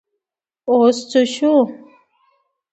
[0.69, 1.55] اوس څه شو؟